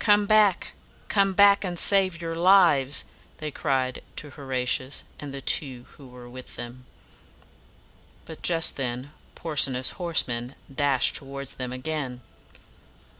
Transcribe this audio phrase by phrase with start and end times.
[0.00, 0.72] "Come back!
[1.06, 3.04] come back, and save your lives!"
[3.38, 6.86] they cried to Ho ra ti us and the two who were with him.
[8.24, 12.20] But just then Porsena's horsemen dashed toward them again.